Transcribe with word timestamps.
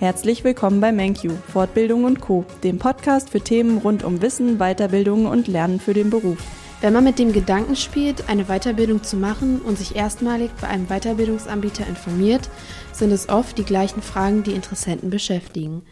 Herzlich 0.00 0.44
willkommen 0.44 0.80
bei 0.80 0.92
MenQ, 0.92 1.32
Fortbildung 1.52 2.04
und 2.04 2.20
Co., 2.20 2.44
dem 2.62 2.78
Podcast 2.78 3.30
für 3.30 3.40
Themen 3.40 3.78
rund 3.78 4.04
um 4.04 4.22
Wissen, 4.22 4.58
Weiterbildung 4.58 5.26
und 5.26 5.48
Lernen 5.48 5.80
für 5.80 5.92
den 5.92 6.08
Beruf. 6.08 6.38
Wenn 6.80 6.92
man 6.92 7.02
mit 7.02 7.18
dem 7.18 7.32
Gedanken 7.32 7.74
spielt, 7.74 8.28
eine 8.28 8.44
Weiterbildung 8.44 9.02
zu 9.02 9.16
machen 9.16 9.60
und 9.60 9.76
sich 9.76 9.96
erstmalig 9.96 10.52
bei 10.60 10.68
einem 10.68 10.86
Weiterbildungsanbieter 10.86 11.84
informiert, 11.88 12.48
sind 12.92 13.10
es 13.10 13.28
oft 13.28 13.58
die 13.58 13.64
gleichen 13.64 14.00
Fragen, 14.00 14.44
die 14.44 14.52
Interessenten 14.52 15.10
beschäftigen. 15.10 15.82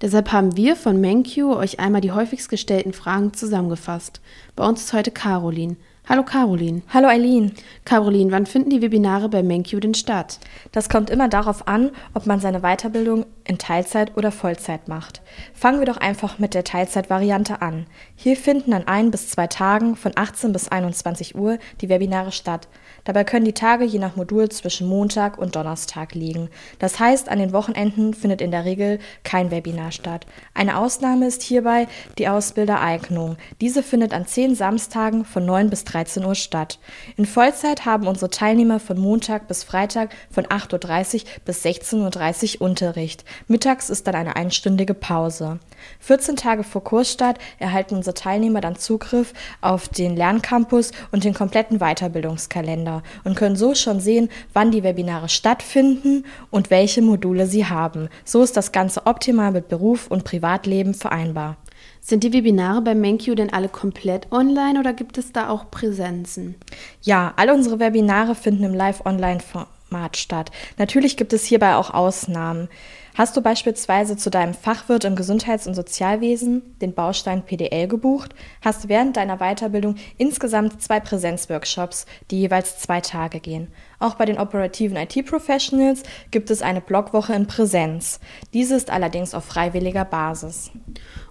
Deshalb 0.00 0.30
haben 0.30 0.56
wir 0.56 0.76
von 0.76 1.00
MenQ 1.00 1.38
euch 1.56 1.80
einmal 1.80 2.02
die 2.02 2.12
häufigst 2.12 2.48
gestellten 2.48 2.92
Fragen 2.92 3.34
zusammengefasst. 3.34 4.20
Bei 4.54 4.64
uns 4.64 4.82
ist 4.82 4.92
heute 4.92 5.10
Caroline. 5.10 5.74
Hallo 6.08 6.22
Caroline. 6.22 6.82
Hallo 6.94 7.08
Eileen. 7.08 7.50
Caroline, 7.84 8.30
wann 8.30 8.46
finden 8.46 8.70
die 8.70 8.80
Webinare 8.80 9.28
bei 9.28 9.42
MenQ 9.42 9.80
denn 9.80 9.94
statt? 9.94 10.38
Das 10.70 10.88
kommt 10.88 11.10
immer 11.10 11.26
darauf 11.26 11.66
an, 11.66 11.90
ob 12.14 12.26
man 12.26 12.38
seine 12.38 12.60
Weiterbildung 12.60 13.26
in 13.46 13.58
Teilzeit 13.58 14.16
oder 14.16 14.32
Vollzeit 14.32 14.88
macht. 14.88 15.22
Fangen 15.54 15.78
wir 15.78 15.86
doch 15.86 15.96
einfach 15.96 16.38
mit 16.38 16.54
der 16.54 16.64
Teilzeitvariante 16.64 17.62
an. 17.62 17.86
Hier 18.14 18.36
finden 18.36 18.72
an 18.72 18.86
ein 18.86 19.10
bis 19.10 19.28
zwei 19.28 19.46
Tagen 19.46 19.96
von 19.96 20.12
18 20.14 20.52
bis 20.52 20.68
21 20.68 21.36
Uhr 21.36 21.58
die 21.80 21.88
Webinare 21.88 22.32
statt. 22.32 22.68
Dabei 23.04 23.24
können 23.24 23.44
die 23.44 23.52
Tage 23.52 23.84
je 23.84 23.98
nach 23.98 24.16
Modul 24.16 24.48
zwischen 24.48 24.88
Montag 24.88 25.38
und 25.38 25.54
Donnerstag 25.54 26.14
liegen. 26.14 26.48
Das 26.78 26.98
heißt, 26.98 27.28
an 27.28 27.38
den 27.38 27.52
Wochenenden 27.52 28.14
findet 28.14 28.40
in 28.40 28.50
der 28.50 28.64
Regel 28.64 28.98
kein 29.22 29.50
Webinar 29.50 29.92
statt. 29.92 30.26
Eine 30.54 30.76
Ausnahme 30.78 31.26
ist 31.26 31.42
hierbei 31.42 31.86
die 32.18 32.28
Ausbildereignung. 32.28 33.36
Diese 33.60 33.82
findet 33.82 34.12
an 34.12 34.26
zehn 34.26 34.54
Samstagen 34.54 35.24
von 35.24 35.46
9 35.46 35.70
bis 35.70 35.84
13 35.84 36.24
Uhr 36.24 36.34
statt. 36.34 36.80
In 37.16 37.26
Vollzeit 37.26 37.84
haben 37.84 38.08
unsere 38.08 38.30
Teilnehmer 38.30 38.80
von 38.80 38.98
Montag 38.98 39.46
bis 39.46 39.62
Freitag 39.62 40.10
von 40.30 40.46
8.30 40.46 41.14
Uhr 41.14 41.20
bis 41.44 41.64
16.30 41.64 42.56
Uhr 42.56 42.66
Unterricht. 42.66 43.24
Mittags 43.48 43.90
ist 43.90 44.06
dann 44.06 44.14
eine 44.14 44.36
einstündige 44.36 44.94
Pause. 44.94 45.58
14 46.00 46.36
Tage 46.36 46.64
vor 46.64 46.82
Kursstart 46.82 47.38
erhalten 47.58 47.94
unsere 47.96 48.14
Teilnehmer 48.14 48.60
dann 48.60 48.76
Zugriff 48.76 49.32
auf 49.60 49.88
den 49.88 50.16
Lerncampus 50.16 50.92
und 51.12 51.24
den 51.24 51.34
kompletten 51.34 51.78
Weiterbildungskalender 51.78 53.02
und 53.24 53.36
können 53.36 53.56
so 53.56 53.74
schon 53.74 54.00
sehen, 54.00 54.28
wann 54.52 54.70
die 54.70 54.82
Webinare 54.82 55.28
stattfinden 55.28 56.24
und 56.50 56.70
welche 56.70 57.02
Module 57.02 57.46
sie 57.46 57.66
haben. 57.66 58.08
So 58.24 58.42
ist 58.42 58.56
das 58.56 58.72
Ganze 58.72 59.06
optimal 59.06 59.52
mit 59.52 59.68
Beruf 59.68 60.08
und 60.08 60.24
Privatleben 60.24 60.94
vereinbar. 60.94 61.56
Sind 62.00 62.22
die 62.22 62.32
Webinare 62.32 62.82
bei 62.82 62.94
MenQ 62.94 63.34
denn 63.36 63.52
alle 63.52 63.68
komplett 63.68 64.30
online 64.30 64.78
oder 64.78 64.92
gibt 64.92 65.18
es 65.18 65.32
da 65.32 65.48
auch 65.48 65.70
Präsenzen? 65.70 66.54
Ja, 67.02 67.32
alle 67.36 67.52
unsere 67.52 67.80
Webinare 67.80 68.34
finden 68.34 68.64
im 68.64 68.74
Live-Online-Format 68.74 69.75
statt. 70.12 70.50
Natürlich 70.78 71.16
gibt 71.16 71.32
es 71.32 71.44
hierbei 71.44 71.76
auch 71.76 71.90
Ausnahmen. 71.90 72.68
Hast 73.16 73.34
du 73.34 73.40
beispielsweise 73.40 74.18
zu 74.18 74.28
deinem 74.28 74.52
Fachwirt 74.52 75.04
im 75.04 75.16
Gesundheits- 75.16 75.66
und 75.66 75.74
Sozialwesen 75.74 76.76
den 76.82 76.92
Baustein 76.92 77.46
PDL 77.46 77.88
gebucht, 77.88 78.34
hast 78.60 78.84
du 78.84 78.88
während 78.90 79.16
deiner 79.16 79.38
Weiterbildung 79.38 79.96
insgesamt 80.18 80.82
zwei 80.82 81.00
Präsenzworkshops, 81.00 82.04
die 82.30 82.40
jeweils 82.40 82.78
zwei 82.78 83.00
Tage 83.00 83.40
gehen. 83.40 83.68
Auch 83.98 84.16
bei 84.16 84.26
den 84.26 84.38
operativen 84.38 84.98
IT-Professionals 84.98 86.02
gibt 86.30 86.50
es 86.50 86.60
eine 86.60 86.82
Blogwoche 86.82 87.32
in 87.32 87.46
Präsenz. 87.46 88.20
Diese 88.52 88.76
ist 88.76 88.90
allerdings 88.90 89.32
auf 89.32 89.46
freiwilliger 89.46 90.04
Basis. 90.04 90.70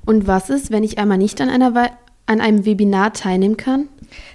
Und 0.05 0.25
was 0.25 0.49
ist, 0.49 0.71
wenn 0.71 0.83
ich 0.83 0.97
einmal 0.97 1.19
nicht 1.19 1.39
an, 1.39 1.49
einer 1.49 1.75
We 1.75 1.91
an 2.25 2.41
einem 2.41 2.65
Webinar 2.65 3.13
teilnehmen 3.13 3.57
kann? 3.57 3.89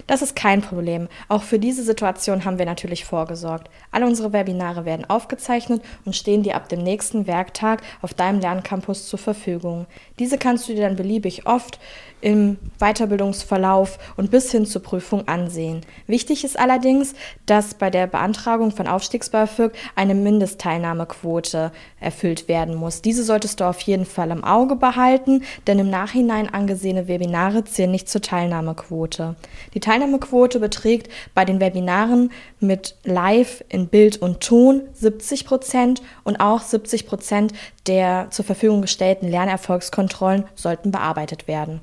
Das 0.07 0.21
ist 0.21 0.35
kein 0.35 0.61
Problem. 0.61 1.07
Auch 1.27 1.43
für 1.43 1.59
diese 1.59 1.83
Situation 1.83 2.45
haben 2.45 2.59
wir 2.59 2.65
natürlich 2.65 3.05
vorgesorgt. 3.05 3.69
Alle 3.91 4.05
unsere 4.05 4.33
Webinare 4.33 4.85
werden 4.85 5.09
aufgezeichnet 5.09 5.81
und 6.05 6.15
stehen 6.15 6.43
dir 6.43 6.55
ab 6.55 6.69
dem 6.69 6.83
nächsten 6.83 7.27
Werktag 7.27 7.81
auf 8.01 8.13
deinem 8.13 8.39
Lerncampus 8.39 9.07
zur 9.07 9.19
Verfügung. 9.19 9.85
Diese 10.19 10.37
kannst 10.37 10.67
du 10.67 10.73
dir 10.73 10.81
dann 10.81 10.95
beliebig 10.95 11.47
oft 11.47 11.79
im 12.21 12.57
Weiterbildungsverlauf 12.79 13.99
und 14.17 14.31
bis 14.31 14.51
hin 14.51 14.65
zur 14.65 14.81
Prüfung 14.81 15.27
ansehen. 15.27 15.81
Wichtig 16.07 16.43
ist 16.43 16.57
allerdings, 16.57 17.13
dass 17.45 17.73
bei 17.73 17.89
der 17.89 18.07
Beantragung 18.07 18.71
von 18.71 18.87
Aufstiegsbeifüg 18.87 19.73
eine 19.95 20.15
Mindestteilnahmequote 20.15 21.71
erfüllt 21.99 22.47
werden 22.47 22.75
muss. 22.75 23.01
Diese 23.01 23.23
solltest 23.23 23.59
du 23.59 23.65
auf 23.65 23.81
jeden 23.81 24.05
Fall 24.05 24.31
im 24.31 24.43
Auge 24.43 24.75
behalten, 24.75 25.43
denn 25.67 25.79
im 25.79 25.89
Nachhinein 25.89 26.51
angesehene 26.51 27.07
Webinare 27.07 27.63
zählen 27.65 27.91
nicht 27.91 28.09
zur 28.09 28.21
Teilnahmequote. 28.21 29.35
Die 29.73 29.79
Teilnahmequote 29.79 30.59
beträgt 30.59 31.11
bei 31.33 31.45
den 31.45 31.59
Webinaren 31.59 32.31
mit 32.59 32.95
Live 33.03 33.63
in 33.69 33.87
Bild 33.87 34.21
und 34.21 34.41
Ton 34.41 34.83
70 34.93 35.45
Prozent 35.45 36.01
und 36.23 36.39
auch 36.39 36.61
70 36.61 37.07
Prozent 37.07 37.53
der 37.87 38.27
zur 38.31 38.45
Verfügung 38.45 38.81
gestellten 38.81 39.27
Lernerfolgskontrollen 39.27 40.45
sollten 40.55 40.91
bearbeitet 40.91 41.47
werden. 41.47 41.81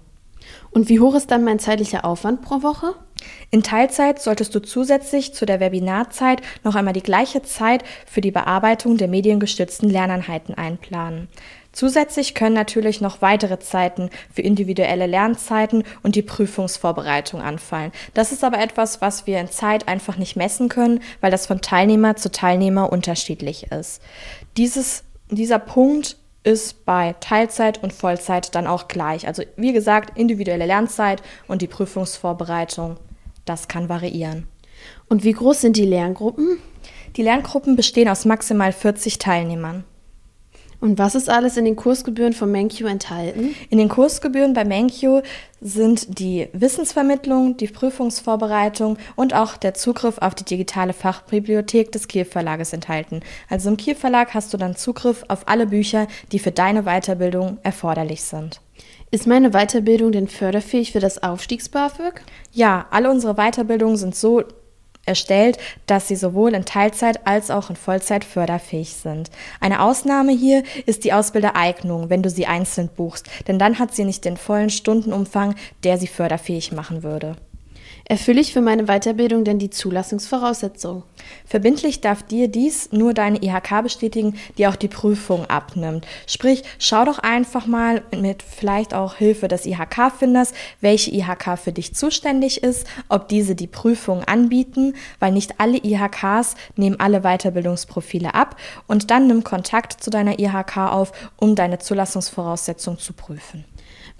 Und 0.70 0.88
wie 0.88 1.00
hoch 1.00 1.14
ist 1.14 1.30
dann 1.30 1.44
mein 1.44 1.58
zeitlicher 1.58 2.04
Aufwand 2.04 2.42
pro 2.42 2.62
Woche? 2.62 2.94
In 3.50 3.62
Teilzeit 3.62 4.20
solltest 4.20 4.54
du 4.54 4.60
zusätzlich 4.60 5.34
zu 5.34 5.46
der 5.46 5.60
Webinarzeit 5.60 6.40
noch 6.64 6.74
einmal 6.74 6.92
die 6.92 7.02
gleiche 7.02 7.42
Zeit 7.42 7.82
für 8.06 8.20
die 8.20 8.30
Bearbeitung 8.30 8.96
der 8.96 9.08
mediengestützten 9.08 9.90
Lerneinheiten 9.90 10.54
einplanen. 10.54 11.28
Zusätzlich 11.72 12.34
können 12.34 12.54
natürlich 12.54 13.00
noch 13.00 13.22
weitere 13.22 13.58
Zeiten 13.58 14.10
für 14.32 14.42
individuelle 14.42 15.06
Lernzeiten 15.06 15.84
und 16.02 16.16
die 16.16 16.22
Prüfungsvorbereitung 16.22 17.40
anfallen. 17.40 17.92
Das 18.14 18.32
ist 18.32 18.42
aber 18.42 18.58
etwas, 18.58 19.00
was 19.00 19.26
wir 19.26 19.38
in 19.38 19.48
Zeit 19.48 19.86
einfach 19.86 20.16
nicht 20.16 20.34
messen 20.34 20.68
können, 20.68 21.00
weil 21.20 21.30
das 21.30 21.46
von 21.46 21.60
Teilnehmer 21.60 22.16
zu 22.16 22.32
Teilnehmer 22.32 22.90
unterschiedlich 22.90 23.70
ist. 23.70 24.02
Dieses, 24.56 25.04
dieser 25.30 25.58
Punkt 25.58 26.16
ist 26.48 26.86
bei 26.86 27.14
Teilzeit 27.20 27.82
und 27.82 27.92
Vollzeit 27.92 28.54
dann 28.54 28.66
auch 28.66 28.88
gleich. 28.88 29.26
Also 29.26 29.42
wie 29.56 29.74
gesagt, 29.74 30.18
individuelle 30.18 30.64
Lernzeit 30.64 31.22
und 31.46 31.60
die 31.60 31.66
Prüfungsvorbereitung, 31.66 32.96
das 33.44 33.68
kann 33.68 33.90
variieren. 33.90 34.48
Und 35.10 35.24
wie 35.24 35.32
groß 35.32 35.60
sind 35.60 35.76
die 35.76 35.84
Lerngruppen? 35.84 36.58
Die 37.16 37.22
Lerngruppen 37.22 37.76
bestehen 37.76 38.08
aus 38.08 38.24
maximal 38.24 38.72
40 38.72 39.18
Teilnehmern. 39.18 39.84
Und 40.80 40.98
was 40.98 41.14
ist 41.14 41.28
alles 41.28 41.56
in 41.56 41.64
den 41.64 41.74
Kursgebühren 41.74 42.32
von 42.32 42.52
MenQ 42.52 42.82
enthalten? 42.82 43.54
In 43.68 43.78
den 43.78 43.88
Kursgebühren 43.88 44.54
bei 44.54 44.64
MenQ 44.64 45.24
sind 45.60 46.20
die 46.20 46.48
Wissensvermittlung, 46.52 47.56
die 47.56 47.66
Prüfungsvorbereitung 47.66 48.96
und 49.16 49.34
auch 49.34 49.56
der 49.56 49.74
Zugriff 49.74 50.18
auf 50.18 50.36
die 50.36 50.44
digitale 50.44 50.92
Fachbibliothek 50.92 51.90
des 51.90 52.06
Kiel 52.06 52.24
Verlages 52.24 52.72
enthalten. 52.72 53.20
Also 53.48 53.70
im 53.70 53.76
Kiel 53.76 53.96
Verlag 53.96 54.34
hast 54.34 54.54
du 54.54 54.56
dann 54.56 54.76
Zugriff 54.76 55.24
auf 55.26 55.48
alle 55.48 55.66
Bücher, 55.66 56.06
die 56.30 56.38
für 56.38 56.52
deine 56.52 56.84
Weiterbildung 56.84 57.58
erforderlich 57.64 58.22
sind. 58.22 58.60
Ist 59.10 59.26
meine 59.26 59.50
Weiterbildung 59.50 60.12
denn 60.12 60.28
förderfähig 60.28 60.92
für 60.92 61.00
das 61.00 61.22
Aufstiegs-BAföG? 61.22 62.20
Ja, 62.52 62.86
alle 62.90 63.10
unsere 63.10 63.34
Weiterbildungen 63.34 63.96
sind 63.96 64.14
so 64.14 64.44
erstellt, 65.08 65.58
dass 65.86 66.06
sie 66.06 66.14
sowohl 66.14 66.54
in 66.54 66.64
Teilzeit 66.64 67.26
als 67.26 67.50
auch 67.50 67.70
in 67.70 67.76
Vollzeit 67.76 68.24
förderfähig 68.24 68.94
sind. 68.94 69.30
Eine 69.60 69.82
Ausnahme 69.82 70.32
hier 70.32 70.62
ist 70.86 71.02
die 71.02 71.12
Ausbildereignung, 71.12 72.10
wenn 72.10 72.22
du 72.22 72.30
sie 72.30 72.46
einzeln 72.46 72.88
buchst, 72.88 73.26
denn 73.48 73.58
dann 73.58 73.78
hat 73.80 73.94
sie 73.94 74.04
nicht 74.04 74.24
den 74.24 74.36
vollen 74.36 74.70
Stundenumfang, 74.70 75.56
der 75.82 75.98
sie 75.98 76.06
förderfähig 76.06 76.70
machen 76.70 77.02
würde. 77.02 77.36
Erfülle 78.10 78.40
ich 78.40 78.54
für 78.54 78.62
meine 78.62 78.86
Weiterbildung 78.86 79.44
denn 79.44 79.58
die 79.58 79.68
Zulassungsvoraussetzungen? 79.68 81.02
Verbindlich 81.44 82.00
darf 82.00 82.22
dir 82.22 82.48
dies 82.48 82.90
nur 82.90 83.12
deine 83.12 83.42
IHK 83.42 83.82
bestätigen, 83.82 84.34
die 84.56 84.66
auch 84.66 84.76
die 84.76 84.88
Prüfung 84.88 85.44
abnimmt. 85.44 86.06
Sprich, 86.26 86.62
schau 86.78 87.04
doch 87.04 87.18
einfach 87.18 87.66
mal 87.66 88.02
mit 88.18 88.42
vielleicht 88.42 88.94
auch 88.94 89.16
Hilfe 89.16 89.46
des 89.46 89.66
IHK-Finders, 89.66 90.54
welche 90.80 91.10
IHK 91.10 91.58
für 91.58 91.72
dich 91.72 91.94
zuständig 91.94 92.62
ist, 92.62 92.86
ob 93.10 93.28
diese 93.28 93.54
die 93.54 93.66
Prüfung 93.66 94.24
anbieten, 94.24 94.94
weil 95.18 95.32
nicht 95.32 95.60
alle 95.60 95.76
IHKs 95.76 96.54
nehmen 96.76 96.98
alle 96.98 97.20
Weiterbildungsprofile 97.20 98.34
ab 98.34 98.56
und 98.86 99.10
dann 99.10 99.26
nimm 99.26 99.44
Kontakt 99.44 100.02
zu 100.02 100.08
deiner 100.08 100.38
IHK 100.38 100.78
auf, 100.78 101.12
um 101.36 101.54
deine 101.54 101.78
Zulassungsvoraussetzung 101.78 102.98
zu 102.98 103.12
prüfen. 103.12 103.66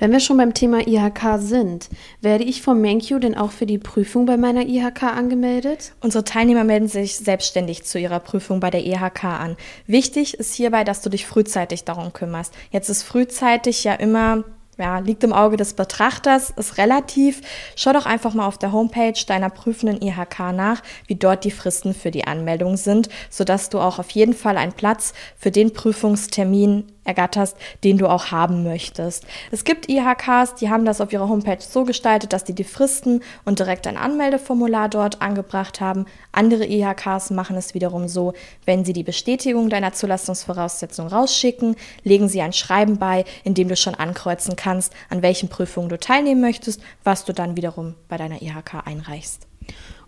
Wenn 0.01 0.13
wir 0.13 0.21
schon 0.21 0.37
beim 0.37 0.55
Thema 0.55 0.87
IHK 0.87 1.39
sind, 1.41 1.89
werde 2.21 2.45
ich 2.45 2.63
vom 2.63 2.81
MenQ 2.81 3.21
denn 3.21 3.37
auch 3.37 3.51
für 3.51 3.67
die 3.67 3.79
Prüfung 3.79 4.27
bei 4.27 4.37
meiner 4.37 4.65
IHK 4.65 5.03
angemeldet? 5.03 5.93
Unsere 6.01 6.23
Teilnehmer 6.23 6.63
melden 6.63 6.87
sich 6.87 7.17
selbstständig 7.17 7.85
zu 7.85 7.99
ihrer 7.99 8.21
Prüfung 8.21 8.61
bei 8.61 8.71
der 8.71 8.87
IHK 8.87 9.25
an. 9.25 9.57
Wichtig 9.89 10.35
ist 10.35 10.55
hierbei, 10.55 10.85
dass 10.85 11.03
du 11.03 11.11
dich 11.11 11.27
frühzeitig 11.27 11.83
darum 11.83 12.13
kümmerst. 12.13 12.55
Jetzt 12.71 12.89
ist 12.89 13.03
frühzeitig 13.03 13.83
ja 13.83 13.95
immer 13.95 14.45
ja, 14.79 15.01
liegt 15.01 15.25
im 15.25 15.33
Auge 15.33 15.57
des 15.57 15.75
Betrachters, 15.75 16.51
ist 16.51 16.79
relativ. 16.79 17.41
Schau 17.75 17.93
doch 17.93 18.07
einfach 18.07 18.35
mal 18.35 18.47
auf 18.47 18.59
der 18.59 18.73
Homepage 18.73 19.21
deiner 19.27 19.51
prüfenden 19.51 20.01
IHK 20.01 20.53
nach, 20.55 20.83
wie 21.09 21.17
dort 21.17 21.45
die 21.45 21.51
Fristen 21.51 21.95
für 21.95 22.13
die 22.13 22.27
Anmeldung 22.27 22.77
sind, 22.77 23.09
sodass 23.29 23.71
du 23.71 23.81
auch 23.81 23.99
auf 23.99 24.11
jeden 24.11 24.35
Fall 24.35 24.57
einen 24.57 24.73
Platz 24.73 25.15
für 25.37 25.51
den 25.51 25.73
Prüfungstermin 25.73 26.85
ergatterst, 27.09 27.57
den 27.83 27.99
du 27.99 28.07
auch 28.07 28.31
haben 28.31 28.63
möchtest. 28.63 29.27
Es 29.51 29.65
gibt 29.65 29.89
IHKs, 29.89 30.55
die 30.55 30.71
haben 30.71 30.85
das 30.85 31.01
auf 31.01 31.13
ihrer 31.13 31.29
Homepage 31.29 31.61
so 31.61 31.85
gestaltet, 31.85 32.33
dass 32.33 32.45
die 32.45 32.55
die 32.55 32.65
Fristen 32.65 33.23
und 33.45 33.59
direkt 33.59 33.87
ein 33.87 33.97
Anmeldeformular 33.97 34.89
dort 34.89 35.21
angebracht 35.21 35.81
haben. 35.81 36.05
Andere 36.31 36.67
IHKs 36.67 37.31
machen 37.31 37.57
es 37.57 37.75
wiederum 37.75 38.07
so, 38.07 38.35
wenn 38.67 38.85
sie 38.85 38.93
die 38.93 39.03
Bestätigung 39.03 39.71
deiner 39.71 39.93
Zulassungsvoraussetzung 39.93 41.09
rausschicken, 41.09 41.75
legen 42.05 42.29
sie 42.29 42.43
ein 42.43 42.53
Schreiben 42.53 42.99
bei, 42.99 43.25
in 43.43 43.55
dem 43.55 43.69
du 43.69 43.77
schon 43.77 43.95
ankreuzen 43.95 44.55
kannst, 44.55 44.93
an 45.09 45.23
welchen 45.23 45.49
Prüfungen 45.49 45.89
du 45.89 45.99
teilnehmen 45.99 46.43
möchtest, 46.43 46.81
was 47.03 47.25
du 47.25 47.33
dann 47.33 47.57
wiederum 47.57 47.95
bei 48.09 48.19
deiner 48.19 48.43
IHK 48.43 48.87
einreichst. 48.87 49.49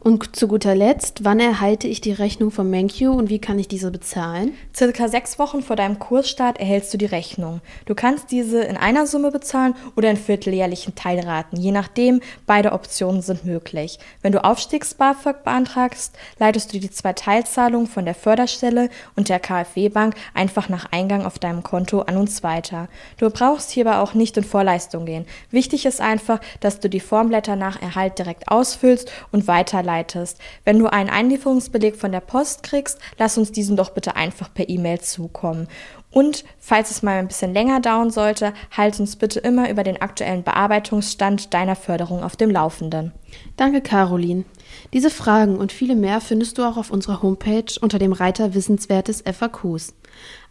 Und 0.02 0.34
zu 0.34 0.48
guter 0.48 0.74
Letzt, 0.74 1.24
wann 1.24 1.40
erhalte 1.40 1.86
ich 1.86 2.00
die 2.00 2.12
Rechnung 2.12 2.50
vom 2.50 2.70
MenQ 2.70 3.02
und 3.02 3.28
wie 3.28 3.38
kann 3.38 3.58
ich 3.58 3.68
diese 3.68 3.90
bezahlen? 3.90 4.54
Circa 4.74 5.08
sechs 5.08 5.38
Wochen 5.38 5.60
vor 5.60 5.76
deinem 5.76 5.98
Kursstart 5.98 6.58
erhältst 6.58 6.94
du 6.94 6.96
die 6.96 7.04
Rechnung. 7.04 7.60
Du 7.84 7.94
kannst 7.94 8.30
diese 8.30 8.62
in 8.62 8.78
einer 8.78 9.06
Summe 9.06 9.30
bezahlen 9.30 9.74
oder 9.96 10.08
in 10.10 10.16
vierteljährlichen 10.16 10.94
Teilraten. 10.94 11.60
Je 11.60 11.70
nachdem, 11.70 12.22
beide 12.46 12.72
Optionen 12.72 13.20
sind 13.20 13.44
möglich. 13.44 13.98
Wenn 14.22 14.32
du 14.32 14.42
Aufstiegs-BAföG 14.42 15.44
beantragst, 15.44 16.16
leitest 16.38 16.72
du 16.72 16.80
die 16.80 16.90
zwei 16.90 17.12
Teilzahlungen 17.12 17.86
von 17.86 18.06
der 18.06 18.14
Förderstelle 18.14 18.88
und 19.16 19.28
der 19.28 19.38
KfW-Bank 19.38 20.14
einfach 20.32 20.70
nach 20.70 20.90
Eingang 20.92 21.26
auf 21.26 21.38
deinem 21.38 21.62
Konto 21.62 22.00
an 22.00 22.16
uns 22.16 22.42
weiter. 22.42 22.88
Du 23.18 23.28
brauchst 23.28 23.70
hierbei 23.70 23.98
auch 23.98 24.14
nicht 24.14 24.38
in 24.38 24.44
Vorleistung 24.44 25.04
gehen. 25.04 25.26
Wichtig 25.50 25.84
ist 25.84 26.00
einfach, 26.00 26.40
dass 26.60 26.80
du 26.80 26.88
die 26.88 27.00
Formblätter 27.00 27.54
nach 27.54 27.82
Erhalt 27.82 28.18
direkt 28.18 28.48
ausfüllst 28.48 29.12
und 29.30 29.46
weiterleitest 29.46 29.89
weiterleitest. 29.90 30.38
Wenn 30.64 30.78
du 30.78 30.86
einen 30.86 31.10
Einlieferungsbeleg 31.10 31.96
von 31.96 32.12
der 32.12 32.20
Post 32.20 32.62
kriegst, 32.62 32.98
lass 33.18 33.38
uns 33.38 33.52
diesen 33.52 33.76
doch 33.76 33.90
bitte 33.90 34.16
einfach 34.16 34.52
per 34.52 34.68
E-Mail 34.68 35.00
zukommen. 35.00 35.68
Und 36.12 36.44
falls 36.58 36.90
es 36.90 37.02
mal 37.02 37.18
ein 37.18 37.28
bisschen 37.28 37.52
länger 37.54 37.80
dauern 37.80 38.10
sollte, 38.10 38.52
halt 38.76 38.98
uns 38.98 39.14
bitte 39.14 39.38
immer 39.38 39.70
über 39.70 39.84
den 39.84 40.02
aktuellen 40.02 40.42
Bearbeitungsstand 40.42 41.54
deiner 41.54 41.76
Förderung 41.76 42.24
auf 42.24 42.34
dem 42.34 42.50
Laufenden. 42.50 43.12
Danke, 43.56 43.80
Caroline. 43.80 44.44
Diese 44.92 45.10
Fragen 45.10 45.56
und 45.56 45.70
viele 45.70 45.94
mehr 45.94 46.20
findest 46.20 46.58
du 46.58 46.64
auch 46.64 46.76
auf 46.76 46.90
unserer 46.90 47.22
Homepage 47.22 47.72
unter 47.80 48.00
dem 48.00 48.12
Reiter 48.12 48.54
Wissenswertes 48.54 49.22
FAQs. 49.22 49.94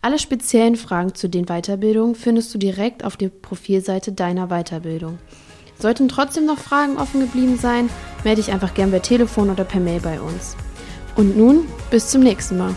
Alle 0.02 0.18
speziellen 0.18 0.78
Fragen 0.78 1.14
zu 1.14 1.28
den 1.28 1.46
Weiterbildungen 1.48 2.16
findest 2.16 2.54
du 2.54 2.58
direkt 2.58 3.04
auf 3.04 3.18
der 3.18 3.28
Profilseite 3.28 4.14
deiner 4.14 4.48
Weiterbildung. 4.48 5.20
Sollten 5.78 6.10
trotzdem 6.10 6.46
noch 6.46 6.58
Fragen 6.58 6.98
offen 6.98 7.22
geblieben 7.22 7.58
sein, 7.58 7.90
melde 8.24 8.42
dich 8.42 8.52
einfach 8.52 8.74
gern 8.74 8.92
per 8.92 9.02
Telefon 9.02 9.50
oder 9.50 9.64
per 9.64 9.80
Mail 9.80 10.00
bei 10.00 10.20
uns. 10.20 10.56
Und 11.16 11.38
nun, 11.38 11.68
bis 11.90 12.10
zum 12.10 12.22
nächsten 12.22 12.58
Mal. 12.58 12.76